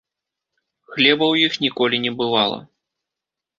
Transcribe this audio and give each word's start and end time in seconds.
Хлеба 0.93 1.25
ў 1.33 1.45
іх 1.49 1.53
ніколі 1.67 1.95
не 2.09 2.15
бывала. 2.25 2.59